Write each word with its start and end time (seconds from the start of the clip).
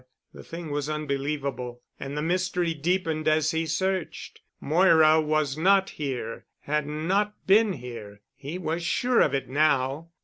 The 0.33 0.41
thing 0.41 0.71
was 0.71 0.89
unbelievable, 0.89 1.83
and 1.99 2.17
the 2.17 2.23
mystery 2.23 2.73
deepened 2.73 3.27
as 3.27 3.51
he 3.51 3.67
searched. 3.67 4.41
Moira 4.59 5.21
was 5.21 5.59
not 5.59 5.91
here—had 5.91 6.87
not 6.87 7.45
been 7.45 7.73
here—he 7.73 8.57
was 8.57 8.81
sure 8.81 9.21
of 9.21 9.35
it 9.35 9.47
now. 9.47 10.09